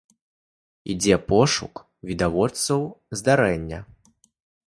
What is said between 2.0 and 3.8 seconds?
відавочцаў здарэння.